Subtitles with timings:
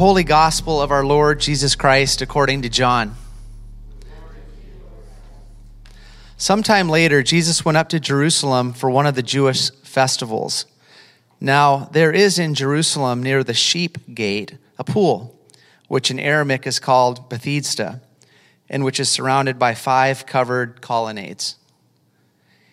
[0.00, 3.16] Holy Gospel of our Lord Jesus Christ according to John.
[6.38, 10.64] Sometime later, Jesus went up to Jerusalem for one of the Jewish festivals.
[11.38, 15.38] Now, there is in Jerusalem near the sheep gate a pool,
[15.88, 18.00] which in Aramaic is called Bethesda,
[18.70, 21.56] and which is surrounded by five covered colonnades.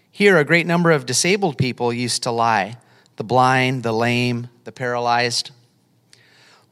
[0.09, 2.77] Here, a great number of disabled people used to lie
[3.18, 5.52] the blind, the lame, the paralyzed.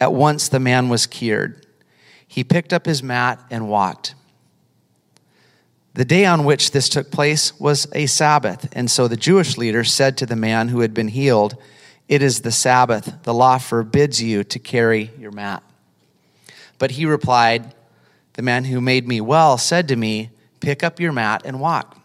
[0.00, 1.66] At once the man was cured.
[2.26, 4.14] He picked up his mat and walked.
[5.94, 9.82] The day on which this took place was a Sabbath, and so the Jewish leader
[9.82, 11.56] said to the man who had been healed,
[12.06, 13.22] It is the Sabbath.
[13.24, 15.62] The law forbids you to carry your mat.
[16.78, 17.74] But he replied,
[18.34, 21.98] The man who made me well said to me, Pick up your mat and walk.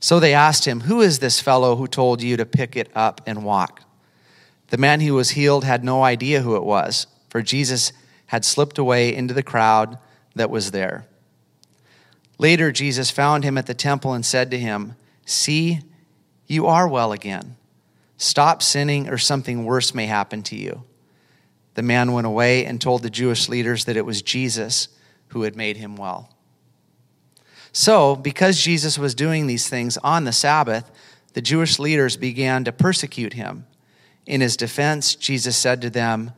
[0.00, 3.20] So they asked him, Who is this fellow who told you to pick it up
[3.26, 3.82] and walk?
[4.72, 7.92] The man who was healed had no idea who it was, for Jesus
[8.28, 9.98] had slipped away into the crowd
[10.34, 11.04] that was there.
[12.38, 15.80] Later, Jesus found him at the temple and said to him, See,
[16.46, 17.56] you are well again.
[18.16, 20.84] Stop sinning, or something worse may happen to you.
[21.74, 24.88] The man went away and told the Jewish leaders that it was Jesus
[25.28, 26.34] who had made him well.
[27.72, 30.90] So, because Jesus was doing these things on the Sabbath,
[31.34, 33.66] the Jewish leaders began to persecute him.
[34.26, 36.32] In his defense, Jesus said to them,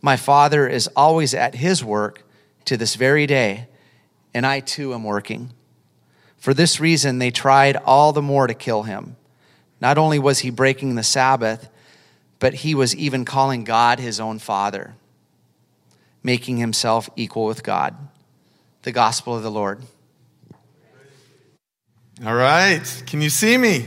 [0.00, 2.22] My Father is always at his work
[2.64, 3.66] to this very day,
[4.32, 5.52] and I too am working.
[6.36, 9.16] For this reason, they tried all the more to kill him.
[9.80, 11.68] Not only was he breaking the Sabbath,
[12.38, 14.94] but he was even calling God his own Father,
[16.22, 17.96] making himself equal with God.
[18.82, 19.82] The gospel of the Lord.
[22.24, 23.02] All right.
[23.06, 23.86] Can you see me?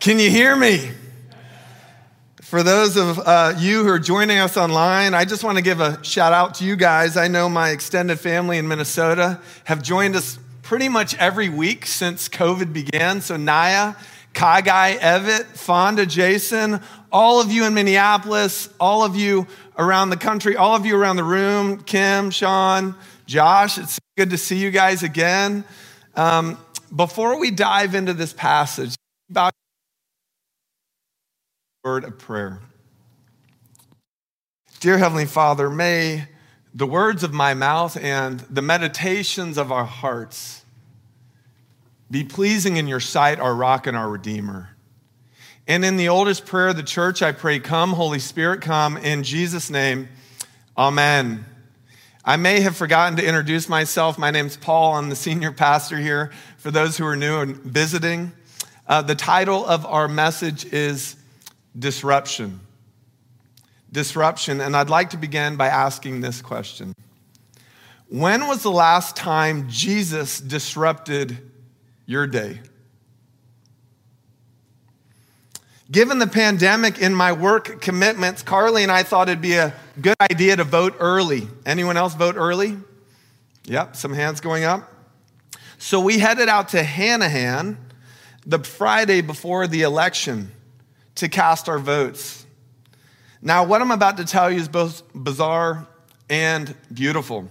[0.00, 0.90] Can you hear me?
[2.48, 5.80] For those of uh, you who are joining us online, I just want to give
[5.80, 7.14] a shout out to you guys.
[7.18, 12.26] I know my extended family in Minnesota have joined us pretty much every week since
[12.26, 13.20] COVID began.
[13.20, 13.96] So, Naya,
[14.32, 16.80] Kagai, Evit, Fonda, Jason,
[17.12, 21.16] all of you in Minneapolis, all of you around the country, all of you around
[21.16, 22.94] the room, Kim, Sean,
[23.26, 25.64] Josh, it's good to see you guys again.
[26.16, 26.56] Um,
[26.96, 28.94] before we dive into this passage,
[29.28, 29.52] about
[31.88, 32.60] word of prayer.
[34.78, 36.28] Dear Heavenly Father, may
[36.74, 40.66] the words of my mouth and the meditations of our hearts
[42.10, 44.76] be pleasing in your sight, our rock and our redeemer.
[45.66, 48.98] And in the oldest prayer of the church, I pray, Come, Holy Spirit, come.
[48.98, 50.10] In Jesus' name,
[50.76, 51.46] Amen.
[52.22, 54.18] I may have forgotten to introduce myself.
[54.18, 54.96] My name's Paul.
[54.96, 58.32] I'm the senior pastor here for those who are new and visiting.
[58.86, 61.17] Uh, the title of our message is
[61.76, 62.60] disruption.
[63.90, 64.60] Disruption.
[64.60, 66.94] And I'd like to begin by asking this question
[68.08, 71.38] When was the last time Jesus disrupted
[72.06, 72.60] your day?
[75.90, 80.16] Given the pandemic in my work commitments, Carly and I thought it'd be a good
[80.20, 81.48] idea to vote early.
[81.64, 82.76] Anyone else vote early?
[83.64, 84.92] Yep, some hands going up.
[85.78, 87.76] So we headed out to Hanahan
[88.44, 90.52] the Friday before the election
[91.18, 92.46] to cast our votes.
[93.40, 95.86] Now, what I'm about to tell you is both bizarre
[96.28, 97.48] and beautiful.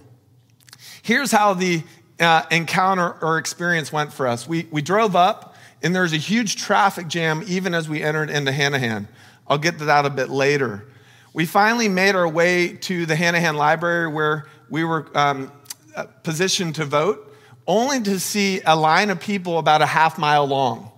[1.02, 1.82] Here's how the
[2.20, 4.46] uh, encounter or experience went for us.
[4.46, 8.50] We, we drove up, and there's a huge traffic jam even as we entered into
[8.50, 9.06] Hanahan.
[9.46, 10.86] I'll get to that a bit later.
[11.32, 15.52] We finally made our way to the Hanahan Library where we were um,
[15.94, 17.34] uh, positioned to vote,
[17.66, 20.90] only to see a line of people about a half mile long.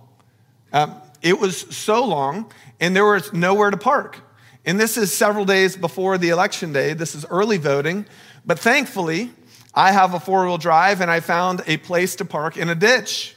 [0.73, 4.19] Um, it was so long, and there was nowhere to park.
[4.65, 6.93] And this is several days before the election day.
[6.93, 8.05] This is early voting.
[8.45, 9.31] But thankfully,
[9.73, 12.75] I have a four wheel drive, and I found a place to park in a
[12.75, 13.35] ditch.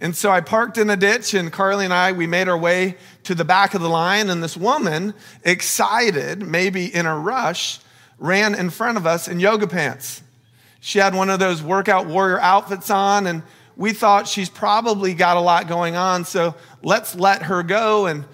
[0.00, 2.96] And so I parked in a ditch, and Carly and I, we made our way
[3.24, 4.28] to the back of the line.
[4.28, 7.80] And this woman, excited, maybe in a rush,
[8.18, 10.22] ran in front of us in yoga pants.
[10.80, 13.42] She had one of those workout warrior outfits on, and
[13.76, 18.06] we thought she's probably got a lot going on, so let's let her go.
[18.06, 18.24] And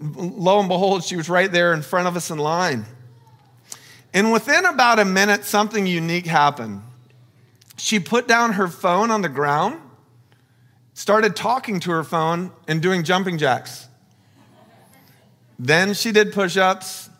[0.00, 2.84] lo and behold, she was right there in front of us in line.
[4.12, 6.82] And within about a minute, something unique happened.
[7.76, 9.80] She put down her phone on the ground,
[10.94, 13.88] started talking to her phone, and doing jumping jacks.
[15.58, 17.10] Then she did push ups.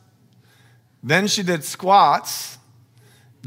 [1.02, 2.55] Then she did squats.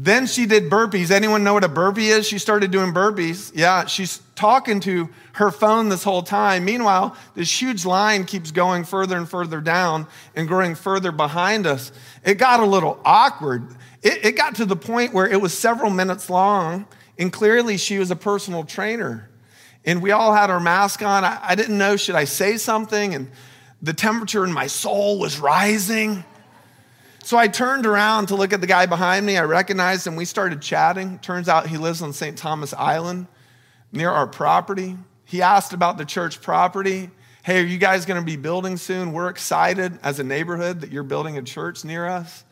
[0.02, 1.10] Then she did burpees.
[1.10, 2.26] Anyone know what a burpee is?
[2.26, 3.52] She started doing burpees.
[3.54, 6.64] Yeah, she's talking to her phone this whole time.
[6.64, 11.92] Meanwhile, this huge line keeps going further and further down and growing further behind us.
[12.24, 13.76] It got a little awkward.
[14.02, 16.86] It, it got to the point where it was several minutes long,
[17.18, 19.28] and clearly she was a personal trainer.
[19.84, 21.24] And we all had our mask on.
[21.24, 23.14] I, I didn't know, should I say something?
[23.14, 23.30] And
[23.82, 26.24] the temperature in my soul was rising.
[27.22, 29.36] So I turned around to look at the guy behind me.
[29.36, 30.16] I recognized him.
[30.16, 31.18] We started chatting.
[31.18, 32.36] Turns out he lives on St.
[32.36, 33.26] Thomas Island
[33.92, 34.96] near our property.
[35.24, 37.10] He asked about the church property.
[37.42, 39.12] Hey, are you guys going to be building soon?
[39.12, 42.44] We're excited as a neighborhood that you're building a church near us.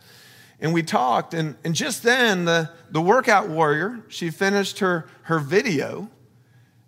[0.60, 5.38] And we talked, and, and just then, the, the workout warrior, she finished her, her
[5.38, 6.10] video,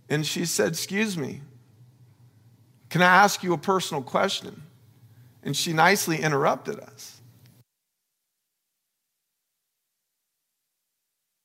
[0.09, 1.41] and she said, Excuse me,
[2.89, 4.63] can I ask you a personal question?
[5.43, 7.20] And she nicely interrupted us.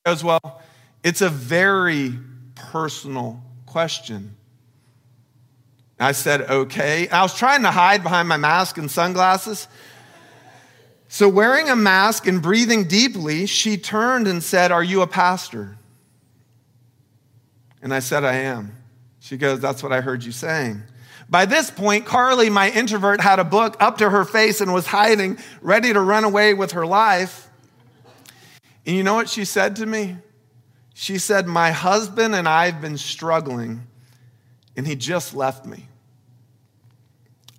[0.06, 0.62] As well,
[1.04, 2.14] it's a very
[2.54, 4.36] personal question.
[6.00, 7.08] I said, okay.
[7.10, 9.68] I was trying to hide behind my mask and sunglasses.
[11.08, 15.78] So, wearing a mask and breathing deeply, she turned and said, Are you a pastor?
[17.82, 18.76] And I said, I am.
[19.20, 20.84] She goes, That's what I heard you saying.
[21.30, 24.88] By this point, Carly, my introvert, had a book up to her face and was
[24.88, 27.50] hiding, ready to run away with her life.
[28.86, 30.18] And you know what she said to me?
[30.94, 33.86] She said, My husband and I have been struggling,
[34.78, 35.88] and he just left me.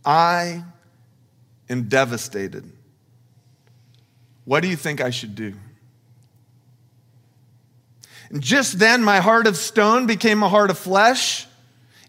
[0.04, 0.64] I
[1.68, 2.64] am devastated.
[4.44, 5.54] What do you think I should do?
[8.30, 11.46] And just then, my heart of stone became a heart of flesh,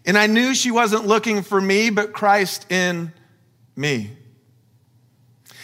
[0.04, 3.12] and I knew she wasn't looking for me, but Christ in
[3.76, 4.10] me.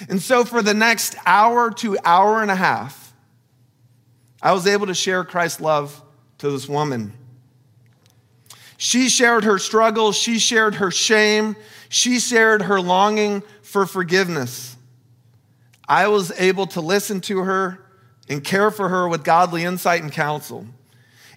[0.08, 3.03] And so, for the next hour to hour and a half,
[4.44, 6.02] I was able to share Christ's love
[6.38, 7.14] to this woman.
[8.76, 11.56] She shared her struggles, she shared her shame,
[11.88, 14.76] she shared her longing for forgiveness.
[15.88, 17.86] I was able to listen to her
[18.28, 20.66] and care for her with godly insight and counsel.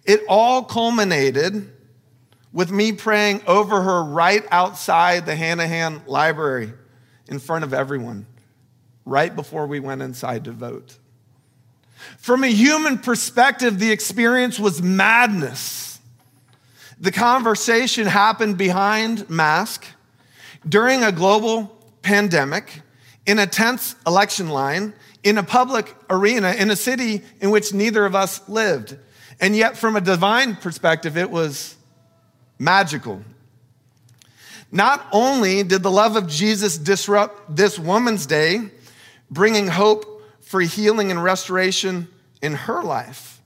[0.03, 1.71] It all culminated
[2.51, 6.73] with me praying over her right outside the Hanahan Library
[7.27, 8.25] in front of everyone,
[9.05, 10.97] right before we went inside to vote.
[12.17, 15.99] From a human perspective, the experience was madness.
[16.99, 19.85] The conversation happened behind mask
[20.67, 21.65] during a global
[22.01, 22.81] pandemic,
[23.25, 28.05] in a tense election line, in a public arena, in a city in which neither
[28.05, 28.97] of us lived.
[29.39, 31.75] And yet, from a divine perspective, it was
[32.57, 33.21] magical.
[34.71, 38.69] Not only did the love of Jesus disrupt this woman's day,
[39.29, 40.16] bringing hope
[40.47, 42.07] for healing and restoration
[42.41, 43.41] in her life.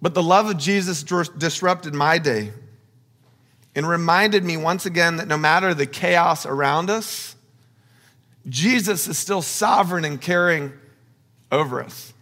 [0.00, 2.52] But the love of Jesus disrupted my day
[3.74, 7.34] and reminded me once again that no matter the chaos around us,
[8.48, 10.72] Jesus is still sovereign and caring
[11.50, 12.12] over us.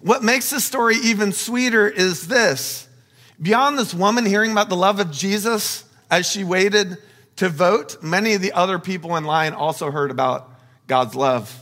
[0.00, 2.86] What makes this story even sweeter is this
[3.40, 6.98] beyond this woman hearing about the love of Jesus as she waited
[7.36, 10.50] to vote, many of the other people in line also heard about
[10.86, 11.60] God's love.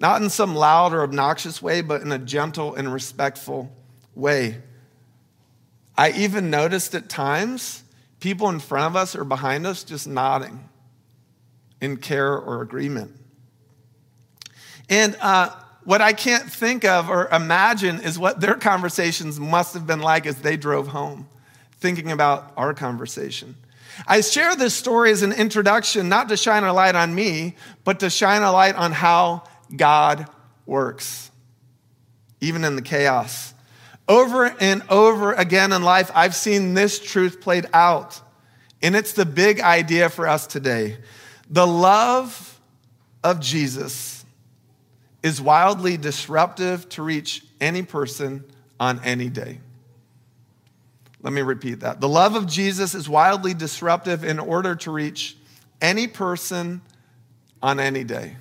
[0.00, 3.70] Not in some loud or obnoxious way, but in a gentle and respectful
[4.14, 4.60] way.
[5.96, 7.82] I even noticed at times
[8.20, 10.68] people in front of us or behind us just nodding
[11.80, 13.12] in care or agreement.
[14.88, 15.50] And uh,
[15.84, 20.26] what I can't think of or imagine is what their conversations must have been like
[20.26, 21.28] as they drove home,
[21.78, 23.54] thinking about our conversation.
[24.06, 28.00] I share this story as an introduction, not to shine a light on me, but
[28.00, 30.26] to shine a light on how God
[30.66, 31.30] works,
[32.40, 33.54] even in the chaos.
[34.08, 38.20] Over and over again in life, I've seen this truth played out.
[38.82, 40.98] And it's the big idea for us today.
[41.48, 42.60] The love
[43.22, 44.24] of Jesus
[45.22, 48.44] is wildly disruptive to reach any person
[48.78, 49.60] on any day.
[51.24, 52.02] Let me repeat that.
[52.02, 55.38] The love of Jesus is wildly disruptive in order to reach
[55.80, 56.82] any person
[57.62, 58.36] on any day.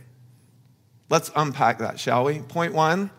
[1.10, 2.40] Let's unpack that, shall we?
[2.42, 3.10] Point one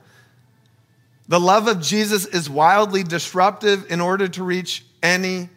[1.27, 5.49] the love of Jesus is wildly disruptive in order to reach any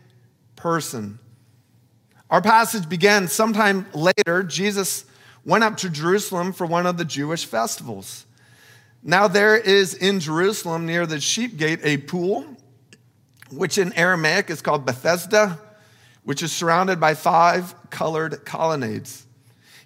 [0.56, 1.20] person.
[2.30, 4.44] Our passage begins sometime later.
[4.44, 5.04] Jesus
[5.44, 8.26] went up to Jerusalem for one of the Jewish festivals.
[9.04, 12.46] Now, there is in Jerusalem near the sheep gate a pool,
[13.52, 15.60] which in Aramaic is called Bethesda,
[16.24, 19.26] which is surrounded by five colored colonnades.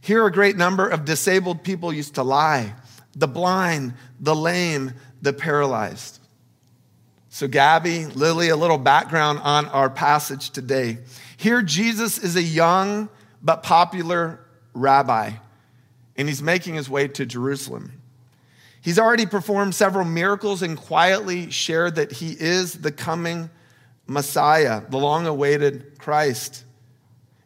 [0.01, 2.73] Here, a great number of disabled people used to lie
[3.13, 6.19] the blind, the lame, the paralyzed.
[7.29, 10.97] So, Gabby, Lily, a little background on our passage today.
[11.37, 13.09] Here, Jesus is a young
[13.41, 14.39] but popular
[14.73, 15.31] rabbi,
[16.17, 18.00] and he's making his way to Jerusalem.
[18.81, 23.49] He's already performed several miracles and quietly shared that he is the coming
[24.07, 26.65] Messiah, the long awaited Christ.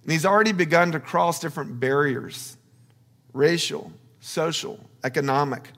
[0.04, 2.58] And he's already begun to cross different barriers
[3.34, 5.70] racial, social, economic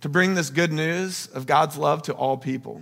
[0.00, 2.80] to bring this good news of God's love to all people.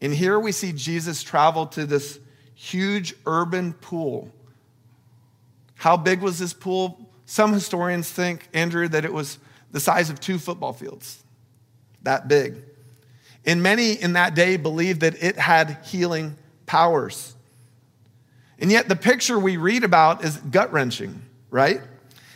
[0.00, 2.18] And here we see Jesus travel to this
[2.54, 4.32] huge urban pool.
[5.76, 7.08] How big was this pool?
[7.24, 9.38] Some historians think, Andrew, that it was
[9.72, 11.22] the size of two football fields,
[12.02, 12.56] that big.
[13.44, 17.34] And many in that day believed that it had healing powers.
[18.58, 21.80] And yet, the picture we read about is gut wrenching, right?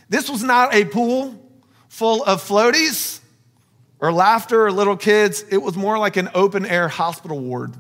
[0.09, 1.39] This was not a pool
[1.89, 3.21] full of floaties
[3.99, 5.45] or laughter or little kids.
[5.51, 7.75] It was more like an open air hospital ward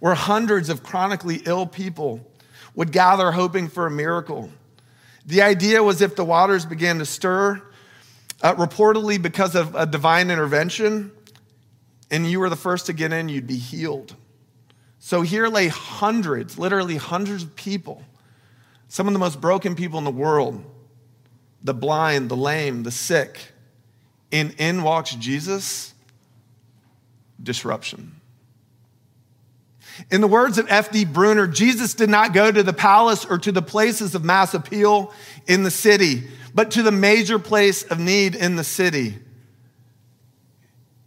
[0.00, 2.20] where hundreds of chronically ill people
[2.74, 4.50] would gather hoping for a miracle.
[5.24, 7.62] The idea was if the waters began to stir,
[8.44, 11.10] uh, reportedly because of a divine intervention,
[12.10, 14.14] and you were the first to get in, you'd be healed.
[14.98, 18.04] So here lay hundreds, literally hundreds of people,
[18.88, 20.62] some of the most broken people in the world
[21.62, 23.38] the blind, the lame, the sick.
[24.30, 25.94] And in walks Jesus,
[27.42, 28.20] disruption.
[30.10, 31.04] In the words of F.D.
[31.06, 35.12] Bruner, Jesus did not go to the palace or to the places of mass appeal
[35.46, 36.24] in the city,
[36.54, 39.16] but to the major place of need in the city.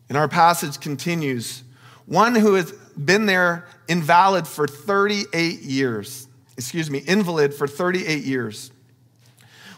[0.10, 1.63] And our passage continues
[2.06, 8.72] one who has been there invalid for 38 years, excuse me, invalid for 38 years.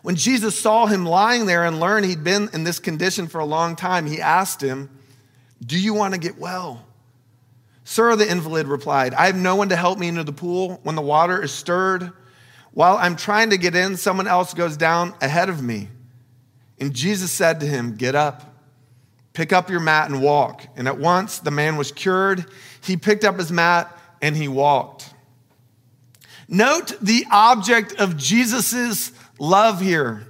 [0.03, 3.45] When Jesus saw him lying there and learned he'd been in this condition for a
[3.45, 4.89] long time, he asked him,
[5.65, 6.85] Do you want to get well?
[7.89, 10.93] Sir, the invalid replied, I have no one to help me into the pool when
[10.93, 12.11] the water is stirred.
[12.71, 15.89] While I'm trying to get in, someone else goes down ahead of me.
[16.79, 18.43] And Jesus said to him, Get up,
[19.33, 20.67] pick up your mat, and walk.
[20.75, 22.45] And at once the man was cured.
[22.83, 23.91] He picked up his mat
[24.21, 25.11] and he walked.
[26.47, 30.27] Note the object of Jesus' love here.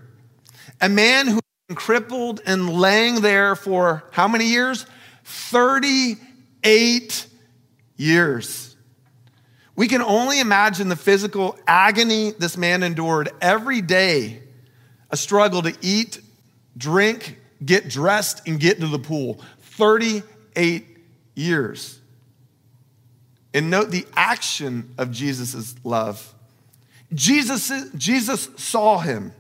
[0.80, 4.86] A man who been crippled and laying there for how many years?
[5.26, 7.26] 38
[8.00, 8.76] years.
[9.76, 14.42] We can only imagine the physical agony this man endured every day
[15.12, 16.20] a struggle to eat,
[16.78, 19.42] drink, get dressed, and get to the pool.
[19.62, 20.86] 38
[21.36, 22.00] years.
[23.54, 26.36] And note the action of Jesus' love.
[27.14, 29.34] Jesus, Jesus saw him.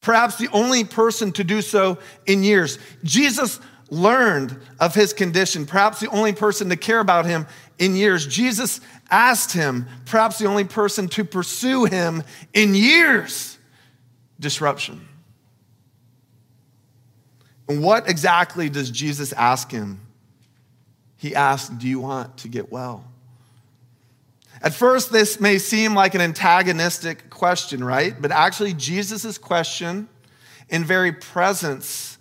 [0.00, 2.78] Perhaps the only person to do so in years.
[3.02, 3.58] Jesus
[3.90, 7.46] learned of his condition, perhaps the only person to care about him
[7.78, 8.26] in years.
[8.26, 8.80] Jesus
[9.10, 13.58] asked him, perhaps the only person to pursue him in years.
[14.40, 15.06] Disruption.
[17.68, 20.00] And what exactly does Jesus ask him?
[21.16, 23.04] He asked, Do you want to get well?
[24.62, 28.20] At first, this may seem like an antagonistic question, right?
[28.20, 30.08] But actually, Jesus' question
[30.68, 32.17] in very presence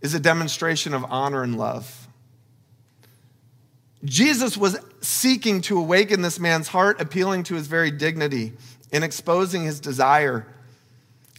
[0.00, 2.08] is a demonstration of honor and love.
[4.04, 8.52] Jesus was seeking to awaken this man's heart, appealing to his very dignity
[8.92, 10.46] and exposing his desire.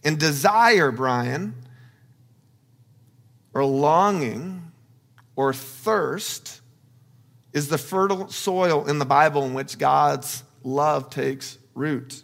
[0.03, 1.55] And desire, Brian,
[3.53, 4.71] or longing
[5.35, 6.61] or thirst
[7.53, 12.23] is the fertile soil in the Bible in which God's love takes root,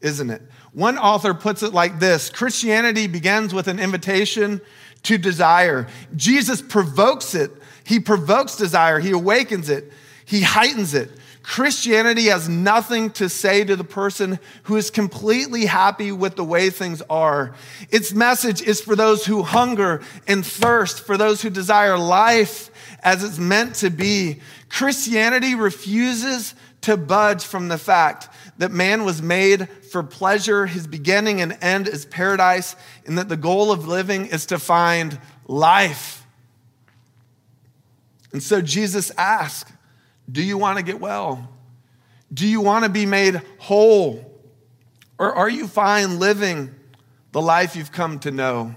[0.00, 0.42] isn't it?
[0.72, 4.60] One author puts it like this Christianity begins with an invitation
[5.04, 5.86] to desire.
[6.16, 7.50] Jesus provokes it.
[7.84, 9.92] He provokes desire, he awakens it,
[10.24, 11.10] he heightens it.
[11.42, 16.70] Christianity has nothing to say to the person who is completely happy with the way
[16.70, 17.54] things are.
[17.90, 22.70] Its message is for those who hunger and thirst, for those who desire life
[23.02, 24.40] as it's meant to be.
[24.70, 31.40] Christianity refuses to budge from the fact that man was made for pleasure, his beginning
[31.40, 32.76] and end is paradise,
[33.06, 36.26] and that the goal of living is to find life.
[38.32, 39.72] And so Jesus asked,
[40.30, 41.50] Do you want to get well?
[42.32, 44.32] Do you want to be made whole?
[45.18, 46.74] Or are you fine living
[47.34, 48.76] the life you've come to know,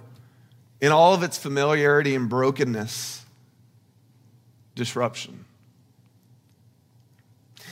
[0.82, 3.24] in all of its familiarity and brokenness,
[4.74, 5.46] disruption.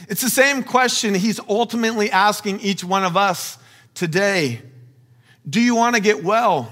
[0.08, 3.58] It's the same question he's ultimately asking each one of us
[3.94, 4.62] today.
[5.48, 6.72] Do you want to get well?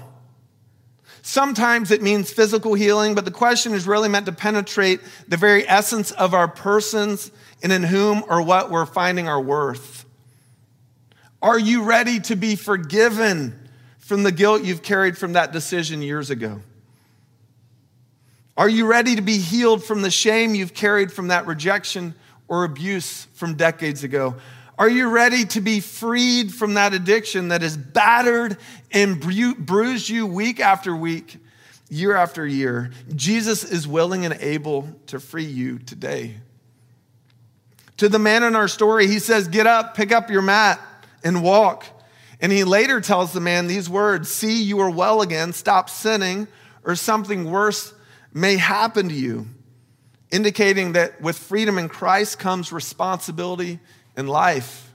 [1.22, 5.66] Sometimes it means physical healing, but the question is really meant to penetrate the very
[5.66, 7.30] essence of our persons
[7.62, 10.04] and in whom or what we're finding our worth.
[11.40, 13.58] Are you ready to be forgiven
[13.98, 16.60] from the guilt you've carried from that decision years ago?
[18.56, 22.14] Are you ready to be healed from the shame you've carried from that rejection
[22.48, 24.36] or abuse from decades ago?
[24.76, 28.56] Are you ready to be freed from that addiction that has battered
[28.90, 31.38] and bruised you week after week,
[31.88, 32.90] year after year?
[33.14, 36.36] Jesus is willing and able to free you today.
[37.98, 40.80] To the man in our story, he says, Get up, pick up your mat,
[41.22, 41.86] and walk.
[42.40, 46.48] And he later tells the man these words See, you are well again, stop sinning,
[46.84, 47.94] or something worse
[48.32, 49.46] may happen to you,
[50.34, 53.78] indicating that with freedom in Christ comes responsibility
[54.16, 54.92] in life.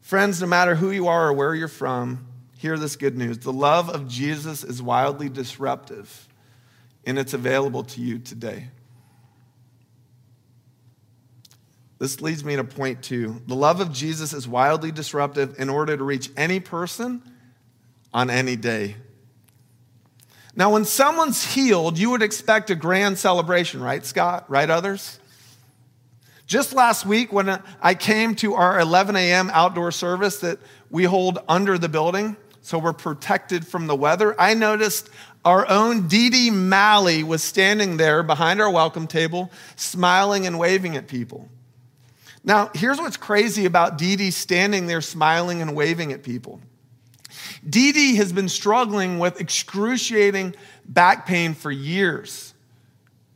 [0.00, 2.24] Friends, no matter who you are or where you're from,
[2.58, 3.38] hear this good news.
[3.38, 6.28] The love of Jesus is wildly disruptive,
[7.04, 8.68] and it's available to you today.
[11.98, 13.42] This leads me to point two.
[13.48, 17.20] The love of Jesus is wildly disruptive in order to reach any person
[18.14, 18.94] on any day.
[20.54, 24.44] Now, when someone's healed, you would expect a grand celebration, right, Scott?
[24.48, 25.18] Right, others?
[26.46, 29.50] Just last week, when I came to our 11 a.m.
[29.54, 30.58] outdoor service that
[30.90, 35.08] we hold under the building, so we're protected from the weather, I noticed
[35.44, 40.96] our own Dee Dee Malley was standing there behind our welcome table, smiling and waving
[40.96, 41.48] at people.
[42.44, 46.60] Now, here's what's crazy about Dee Dee standing there smiling and waving at people.
[47.68, 50.54] Dee Dee has been struggling with excruciating
[50.86, 52.54] back pain for years.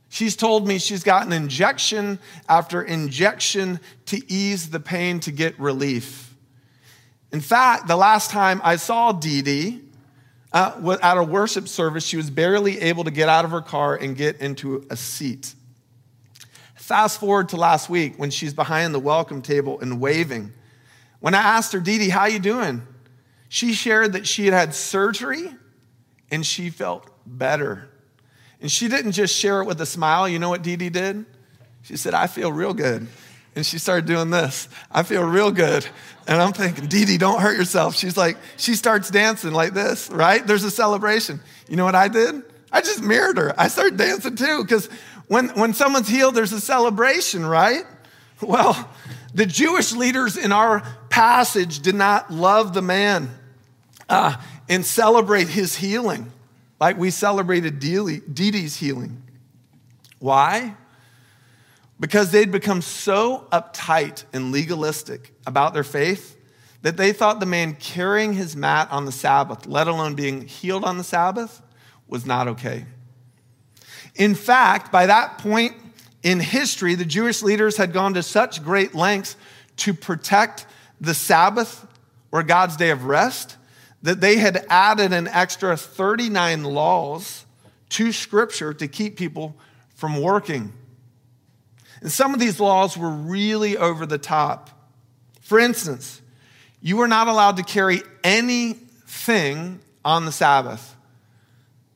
[0.08, 6.34] She's told me she's gotten injection after injection to ease the pain to get relief.
[7.32, 9.82] In fact, the last time I saw Dee Dee
[10.52, 13.94] uh, at a worship service, she was barely able to get out of her car
[13.94, 15.54] and get into a seat.
[16.76, 20.52] Fast forward to last week when she's behind the welcome table and waving.
[21.20, 22.86] When I asked her, Dee Dee, how you doing?
[23.48, 25.50] She shared that she had had surgery
[26.30, 27.88] and she felt better.
[28.60, 30.28] And she didn't just share it with a smile.
[30.28, 31.26] You know what Dee Dee did?
[31.82, 33.06] She said, I feel real good.
[33.54, 34.68] And she started doing this.
[34.90, 35.86] I feel real good.
[36.26, 37.96] And I'm thinking, Dee Dee, don't hurt yourself.
[37.96, 40.46] She's like, she starts dancing like this, right?
[40.46, 41.40] There's a celebration.
[41.68, 42.42] You know what I did?
[42.72, 43.54] I just mirrored her.
[43.58, 44.88] I started dancing too, because
[45.28, 47.84] when, when someone's healed, there's a celebration, right?
[48.40, 48.90] Well,
[49.32, 50.82] the Jewish leaders in our
[51.16, 53.30] passage did not love the man
[54.06, 54.36] uh,
[54.68, 56.30] and celebrate his healing
[56.78, 59.22] like we celebrated Dee's healing.
[60.18, 60.74] Why?
[61.98, 66.36] Because they'd become so uptight and legalistic about their faith
[66.82, 70.84] that they thought the man carrying his mat on the Sabbath, let alone being healed
[70.84, 71.62] on the Sabbath,
[72.06, 72.84] was not okay.
[74.16, 75.76] In fact, by that point
[76.22, 79.34] in history, the Jewish leaders had gone to such great lengths
[79.78, 80.66] to protect
[81.00, 81.86] the Sabbath
[82.32, 83.56] or God's day of rest
[84.02, 87.44] that they had added an extra 39 laws
[87.90, 89.56] to Scripture to keep people
[89.94, 90.72] from working.
[92.00, 94.70] And some of these laws were really over the top.
[95.40, 96.20] For instance,
[96.82, 100.94] you were not allowed to carry anything on the Sabbath.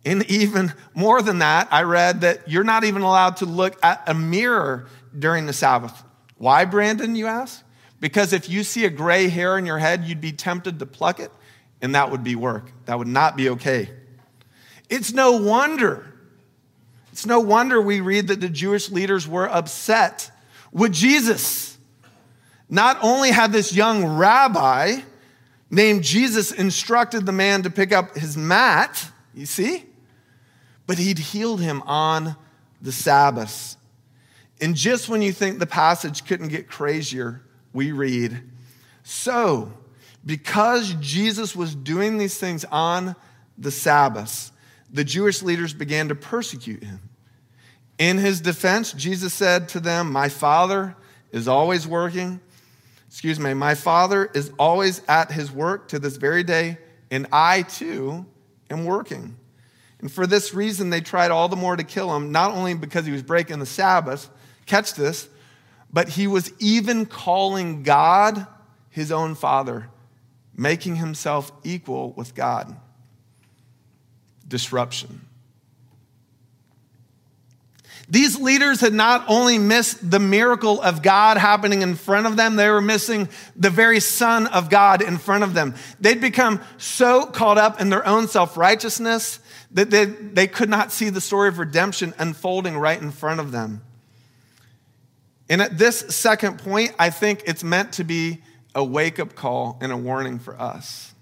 [0.05, 4.03] And even more than that, I read that you're not even allowed to look at
[4.07, 4.87] a mirror
[5.17, 6.03] during the Sabbath.
[6.39, 7.63] Why, Brandon, you ask?
[8.01, 11.21] Because if you see a gray hair in your head, you'd be tempted to pluck
[11.21, 11.31] it
[11.83, 12.73] and that would be work.
[12.87, 13.91] That would not be okay.
[14.89, 16.07] It's no wonder.
[17.13, 20.31] It's no wonder we read that the Jewish leaders were upset
[20.73, 21.79] with Jesus.
[22.69, 25.01] Not only had this young rabbi
[25.71, 29.85] named Jesus instructed the man to pick up his mat, you see,
[30.87, 32.37] but he'd healed him on
[32.83, 33.77] the Sabbath.
[34.61, 38.41] And just when you think the passage couldn't get crazier, we read,
[39.03, 39.73] So,
[40.25, 43.17] because Jesus was doing these things on
[43.57, 44.51] the Sabbath,
[44.93, 47.01] the Jewish leaders began to persecute him.
[47.99, 50.97] In his defense, Jesus said to them, My Father
[51.33, 52.41] is always working.
[53.09, 56.79] Excuse me, my Father is always at his work to this very day,
[57.11, 58.25] and I too
[58.71, 59.37] am working.
[60.01, 63.05] And for this reason, they tried all the more to kill him, not only because
[63.05, 64.31] he was breaking the Sabbath,
[64.65, 65.29] catch this,
[65.93, 68.47] but he was even calling God
[68.91, 69.89] his own Father
[70.61, 72.77] making himself equal with God.
[74.47, 75.27] Disruption.
[78.11, 82.57] These leaders had not only missed the miracle of God happening in front of them,
[82.57, 85.75] they were missing the very Son of God in front of them.
[86.01, 89.39] They'd become so caught up in their own self righteousness
[89.71, 93.53] that they, they could not see the story of redemption unfolding right in front of
[93.53, 93.81] them.
[95.51, 98.41] And at this second point, I think it's meant to be
[98.73, 101.13] a wake up call and a warning for us.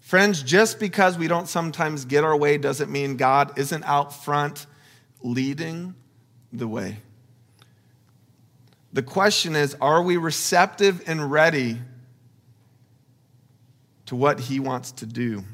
[0.00, 4.66] Friends, just because we don't sometimes get our way doesn't mean God isn't out front
[5.22, 5.94] leading
[6.52, 6.96] the way.
[8.92, 11.78] The question is are we receptive and ready
[14.06, 15.44] to what He wants to do?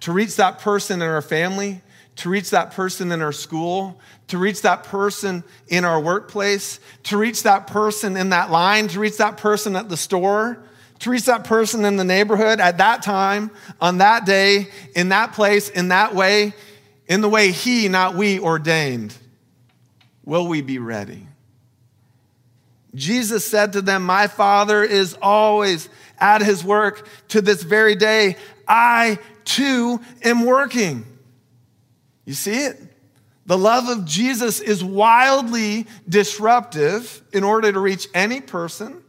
[0.00, 1.80] To reach that person in our family,
[2.16, 7.16] to reach that person in our school, to reach that person in our workplace, to
[7.16, 10.62] reach that person in that line, to reach that person at the store,
[11.00, 13.50] to reach that person in the neighborhood at that time,
[13.80, 16.54] on that day, in that place, in that way
[17.06, 19.14] in the way He, not we, ordained,
[20.24, 21.26] will we be ready?
[22.94, 28.36] Jesus said to them, My Father is always at His work to this very day.
[28.66, 31.04] I too am working.
[32.24, 32.80] You see it?
[33.46, 39.02] The love of Jesus is wildly disruptive in order to reach any person,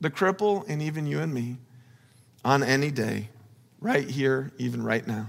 [0.00, 1.58] the cripple, and even you and me
[2.44, 3.28] on any day,
[3.80, 5.26] right here, even right now.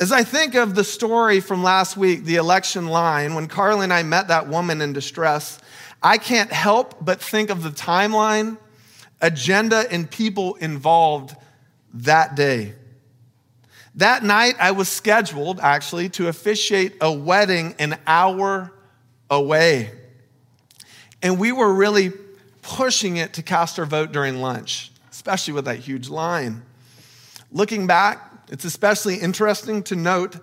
[0.00, 3.92] As I think of the story from last week, the election line, when Carly and
[3.92, 5.58] I met that woman in distress,
[6.00, 8.58] I can't help but think of the timeline,
[9.20, 11.34] agenda, and people involved
[11.94, 12.74] that day.
[13.98, 18.72] That night, I was scheduled actually to officiate a wedding an hour
[19.28, 19.90] away.
[21.20, 22.12] And we were really
[22.62, 26.62] pushing it to cast our vote during lunch, especially with that huge line.
[27.50, 30.36] Looking back, it's especially interesting to note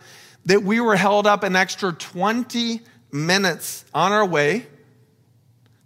[0.46, 2.82] that we were held up an extra 20
[3.14, 4.68] minutes on our way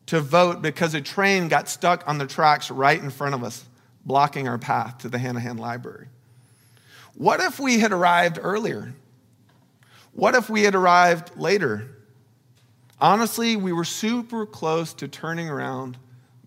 [0.07, 3.63] to vote because a train got stuck on the tracks right in front of us,
[4.03, 6.07] blocking our path to the Hanahan Library.
[7.19, 8.93] What if we had arrived earlier?
[10.13, 11.97] What if we had arrived later?
[12.97, 15.97] Honestly, we were super close to turning around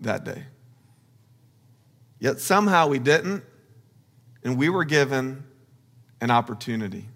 [0.01, 0.45] that day.
[2.19, 3.45] Yet somehow we didn't,
[4.43, 5.45] and we were given
[6.23, 7.07] an opportunity.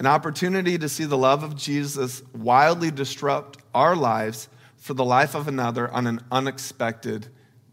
[0.00, 5.36] An opportunity to see the love of Jesus wildly disrupt our lives for the life
[5.36, 7.28] of another on an unexpected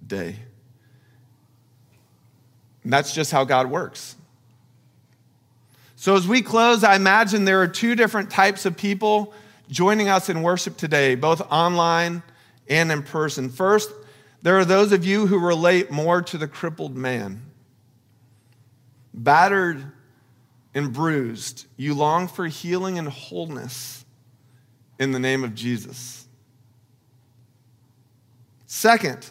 [0.06, 0.36] day.
[2.84, 4.16] And that's just how God works.
[6.04, 9.34] So, as we close, I imagine there are two different types of people
[9.70, 12.22] joining us in worship today, both online
[12.68, 13.50] and in person.
[13.50, 13.90] First,
[14.42, 17.42] there are those of you who relate more to the crippled man
[19.14, 19.94] battered
[20.74, 24.04] and bruised, you long for healing and wholeness
[25.00, 26.28] in the name of Jesus.
[28.66, 29.26] Second,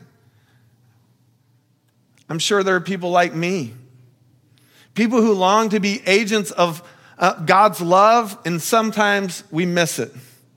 [2.30, 3.74] I'm sure there are people like me,
[4.94, 6.83] people who long to be agents of
[7.18, 10.12] uh, God's love, and sometimes we miss it,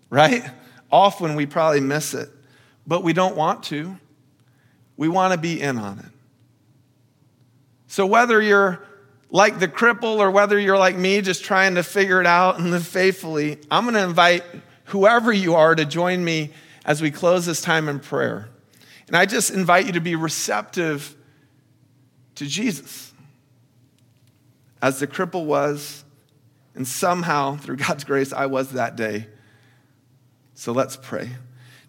[0.09, 0.43] right?
[0.91, 2.29] Often we probably miss it,
[2.87, 3.97] but we don't want to.
[4.97, 6.05] We want to be in on it.
[7.87, 8.83] So, whether you're
[9.29, 12.71] like the cripple or whether you're like me, just trying to figure it out and
[12.71, 14.43] live faithfully, I'm going to invite
[14.85, 16.51] whoever you are to join me
[16.85, 18.49] as we close this time in prayer.
[19.07, 21.15] And I just invite you to be receptive
[22.35, 23.13] to Jesus
[24.85, 26.03] as the cripple was,
[26.75, 29.25] and somehow, through God's grace, I was that day.
[30.53, 31.31] So let's pray.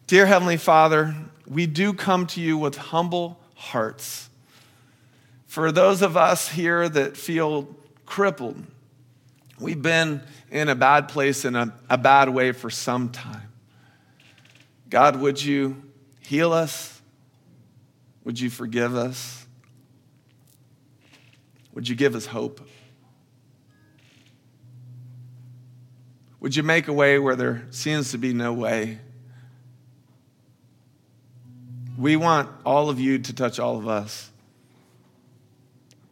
[0.06, 1.14] Dear Heavenly Father,
[1.46, 4.30] we do come to you with humble hearts.
[5.46, 7.68] For those of us here that feel
[8.06, 8.64] crippled,
[9.60, 13.52] we've been in a bad place in a, a bad way for some time.
[14.88, 15.82] God, would you
[16.20, 16.98] heal us?
[18.24, 19.46] Would you forgive us?
[21.74, 22.66] Would you give us hope?
[26.46, 29.00] Would you make a way where there seems to be no way?
[31.98, 34.30] We want all of you to touch all of us.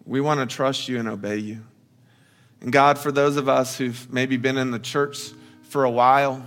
[0.05, 1.61] We want to trust you and obey you.
[2.61, 5.31] And God, for those of us who've maybe been in the church
[5.63, 6.45] for a while,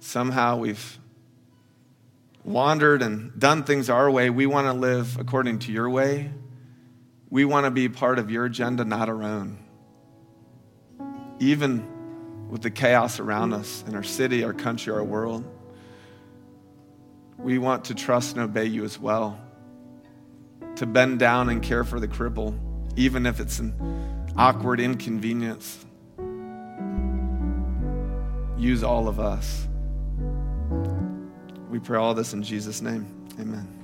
[0.00, 0.98] somehow we've
[2.44, 6.30] wandered and done things our way, we want to live according to your way.
[7.28, 9.58] We want to be part of your agenda, not our own.
[11.40, 11.99] Even
[12.50, 15.44] with the chaos around us in our city, our country, our world,
[17.38, 19.38] we want to trust and obey you as well.
[20.76, 22.58] to bend down and care for the cripple,
[22.96, 25.84] even if it's an awkward inconvenience.
[28.56, 29.68] Use all of us.
[31.68, 33.06] We pray all this in Jesus' name.
[33.38, 33.79] Amen.